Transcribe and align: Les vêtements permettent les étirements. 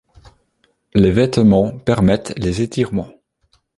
Les 0.95 1.11
vêtements 1.11 1.77
permettent 1.77 2.33
les 2.39 2.63
étirements. 2.63 3.11